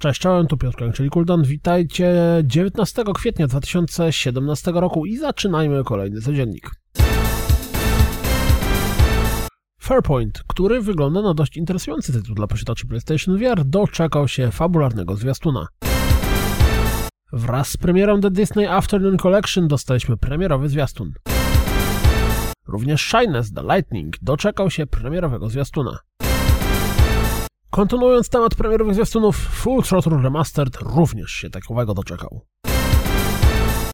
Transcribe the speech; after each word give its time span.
Cześć, 0.00 0.20
czołem, 0.20 0.46
tu 0.46 0.56
Piotr 0.56 0.76
Kęk, 0.76 0.94
czyli 0.94 1.10
Kuldan. 1.10 1.42
Witajcie 1.42 2.14
19 2.44 3.04
kwietnia 3.14 3.46
2017 3.46 4.72
roku 4.74 5.06
i 5.06 5.16
zaczynajmy 5.16 5.84
kolejny 5.84 6.20
codziennik. 6.20 6.70
Fairpoint, 9.80 10.42
który 10.46 10.80
wygląda 10.80 11.22
na 11.22 11.34
dość 11.34 11.56
interesujący 11.56 12.12
tytuł 12.12 12.34
dla 12.34 12.46
posiadaczy 12.46 12.86
PlayStation 12.86 13.38
VR, 13.38 13.64
doczekał 13.64 14.28
się 14.28 14.50
fabularnego 14.50 15.16
zwiastuna. 15.16 15.66
Wraz 17.32 17.68
z 17.68 17.76
premierą 17.76 18.20
The 18.20 18.30
Disney 18.30 18.66
Afternoon 18.66 19.16
Collection 19.16 19.68
dostaliśmy 19.68 20.16
premierowy 20.16 20.68
zwiastun. 20.68 21.12
Również 22.68 23.00
Shines 23.00 23.52
The 23.52 23.62
Lightning 23.62 24.14
doczekał 24.22 24.70
się 24.70 24.86
premierowego 24.86 25.48
zwiastuna. 25.48 25.98
Kontynuując 27.70 28.28
temat 28.28 28.54
premierowych 28.54 28.94
zwiastunów, 28.94 29.36
Full 29.36 29.82
Throttle 29.82 30.22
Remastered 30.22 30.76
również 30.76 31.30
się 31.30 31.50
takowego 31.50 31.94
doczekał. 31.94 32.40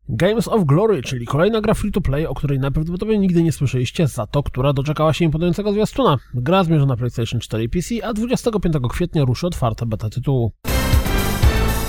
Games 0.08 0.48
of 0.48 0.64
Glory, 0.64 1.02
czyli 1.02 1.26
kolejna 1.26 1.60
gra 1.60 1.74
free-to-play, 1.74 2.26
o 2.26 2.34
której 2.34 2.58
najprawdopodobniej 2.58 3.18
nigdy 3.18 3.42
nie 3.42 3.52
słyszeliście, 3.52 4.08
za 4.08 4.26
to, 4.26 4.42
która 4.42 4.72
doczekała 4.72 5.12
się 5.12 5.24
imponującego 5.24 5.72
zwiastuna. 5.72 6.16
Gra 6.34 6.64
zmierza 6.64 6.86
na 6.86 6.96
PlayStation 6.96 7.40
4 7.40 7.64
i 7.64 7.68
PC, 7.68 7.94
a 8.04 8.12
25 8.12 8.74
kwietnia 8.90 9.24
ruszy 9.24 9.46
otwarta 9.46 9.86
beta 9.86 10.10
tytułu. 10.10 10.52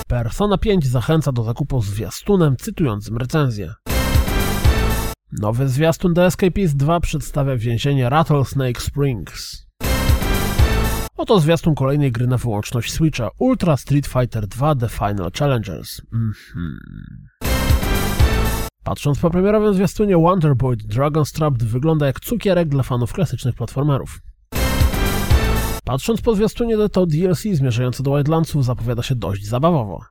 Persona 0.08 0.58
5 0.58 0.88
zachęca 0.88 1.31
do 1.31 1.44
zakupu 1.44 1.81
zwiastunem 1.81 2.56
cytującym 2.58 3.17
recenzję. 3.17 3.73
Nowy 5.31 5.70
zwiastun 5.70 6.14
The 6.14 6.26
Escapist 6.26 6.78
2 6.78 7.00
przedstawia 7.00 7.58
więzienie 7.58 8.09
Rattlesnake 8.09 8.81
Springs. 8.81 9.67
Oto 11.18 11.40
zwiastun 11.40 11.76
kolejnej 11.76 12.12
gry 12.12 12.28
na 12.28 12.38
wyłączność 12.38 12.94
Switcha 12.94 13.30
Ultra 13.38 13.78
Street 13.78 14.08
Fighter 14.08 14.48
2 14.48 14.76
The 14.76 14.90
Final 14.90 15.32
Challengers. 15.40 16.02
Mhm. 16.14 16.80
Patrząc 18.84 19.20
po 19.20 19.30
premierowym 19.30 19.73
zwiastunie 19.73 20.18
Wonderboy 20.18 20.78
Dragon's 20.78 21.36
Trap 21.36 21.64
wygląda 21.64 22.06
jak 22.06 22.20
cukierek 22.20 22.70
dla 22.70 22.84
fanów 22.84 23.14
klasycznych 23.14 23.56
platformerów. 23.56 24.20
Patrząc 25.84 26.22
po 26.22 26.36
zwiastunie 26.36 26.76
to 26.90 27.06
DLC 27.06 27.44
zmierzające 27.54 28.04
do 28.04 28.16
Wildlandsów 28.16 28.66
zapowiada 28.66 29.04
się 29.04 29.16
dość 29.16 29.45
zabawowo. 29.45 30.02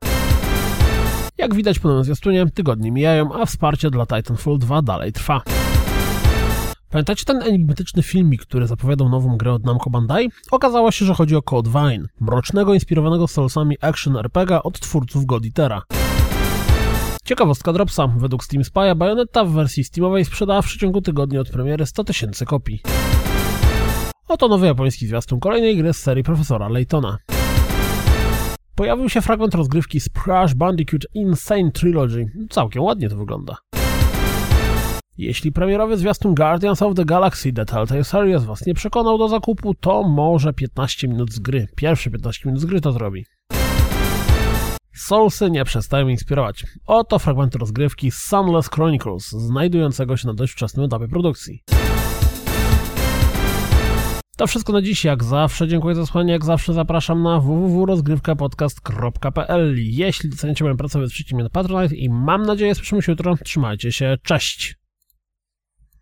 Jak 1.39 1.55
widać 1.55 1.79
po 1.79 1.89
nowym 1.89 2.05
zwiastunie, 2.05 2.47
tygodnie 2.55 2.93
mijają, 2.93 3.35
a 3.35 3.47
wsparcie 3.47 3.91
dla 3.91 4.07
Titanfall 4.07 4.59
2 4.59 4.83
dalej 4.83 5.13
trwa. 5.13 5.43
Pamiętacie 6.97 7.25
ten 7.25 7.43
enigmatyczny 7.43 8.03
filmik, 8.03 8.43
który 8.43 8.67
zapowiadał 8.67 9.09
nową 9.09 9.37
grę 9.37 9.53
od 9.53 9.65
Namco 9.65 9.91
Bandai? 9.91 10.31
Okazało 10.51 10.91
się, 10.91 11.05
że 11.05 11.15
chodzi 11.15 11.37
o 11.37 11.43
Code 11.43 11.71
Vein, 11.71 12.09
mrocznego, 12.21 12.75
inspirowanego 12.75 13.29
Soulsami 13.29 13.77
action 13.81 14.17
RPG 14.17 14.63
od 14.63 14.81
twórców 14.81 15.27
God 15.27 15.45
Eatera. 15.45 15.83
Ciekawostka 17.25 17.73
Dropsa. 17.73 18.07
Według 18.07 18.45
Steam 18.45 18.63
Spy'a 18.63 18.97
Bayonetta 18.97 19.45
w 19.45 19.51
wersji 19.51 19.85
Steamowej 19.85 20.25
sprzedała 20.25 20.63
w 20.63 20.67
przeciągu 20.67 21.01
tygodnia 21.01 21.41
od 21.41 21.51
premiery 21.51 21.87
100 21.87 22.05
tysięcy 22.05 22.47
kopii. 22.47 22.83
Oto 24.29 24.49
nowy 24.49 24.67
japoński 24.67 25.07
zwiastun 25.07 25.41
kolejnej 25.41 25.77
gry 25.77 25.93
z 25.93 25.97
serii 25.97 26.25
Profesora 26.25 26.69
Laytona. 26.69 27.19
Pojawił 28.75 29.09
się 29.09 29.21
fragment 29.21 29.55
rozgrywki 29.55 30.01
Crash 30.25 30.55
Bandicoot 30.55 31.07
Insane 31.15 31.71
Trilogy. 31.71 32.27
Całkiem 32.51 32.83
ładnie 32.83 33.09
to 33.09 33.17
wygląda. 33.17 33.57
Jeśli 35.19 35.53
premierowy 35.53 35.97
zwiastun 35.97 36.35
Guardians 36.35 36.83
of 36.83 36.95
the 36.95 37.05
Galaxy 37.05 37.53
The 37.53 37.65
Telltale 37.65 38.05
Series 38.05 38.45
was 38.45 38.67
nie 38.67 38.75
przekonał 38.75 39.19
do 39.19 39.29
zakupu, 39.29 39.75
to 39.75 40.03
może 40.03 40.53
15 40.53 41.09
minut 41.09 41.33
z 41.33 41.39
gry. 41.39 41.67
Pierwsze 41.77 42.11
15 42.11 42.43
minut 42.45 42.61
z 42.61 42.65
gry 42.65 42.81
to 42.81 42.93
zrobi. 42.93 43.25
Soulsy 44.95 45.51
nie 45.51 45.65
przestają 45.65 46.09
inspirować. 46.09 46.65
Oto 46.87 47.19
fragmenty 47.19 47.59
rozgrywki 47.59 48.11
Sunless 48.11 48.69
Chronicles, 48.69 49.31
znajdującego 49.31 50.17
się 50.17 50.29
na 50.29 50.35
dość 50.35 50.53
wczesnym 50.53 50.87
etapie 50.87 51.09
produkcji. 51.09 51.63
To 54.37 54.47
wszystko 54.47 54.73
na 54.73 54.83
dziś, 54.83 55.05
jak 55.05 55.25
zawsze. 55.25 55.69
Dziękuję 55.69 55.95
za 55.95 56.07
słuchanie, 56.07 56.33
jak 56.33 56.45
zawsze 56.45 56.73
zapraszam 56.73 57.23
na 57.23 57.41
www.rozgrywkapodcast.pl 57.41 59.75
Jeśli 59.79 60.31
doceniacie 60.31 60.65
moją 60.65 60.77
pracę, 60.77 61.01
wesprzyjcie 61.01 61.35
mnie 61.35 61.45
na 61.45 61.51
Patronite 61.51 61.95
i 61.95 62.11
mam 62.11 62.43
nadzieję, 62.43 62.75
słyszymy 62.75 63.03
się 63.03 63.13
jutro. 63.13 63.37
Trzymajcie 63.45 63.93
się, 63.93 64.17
cześć! 64.23 64.86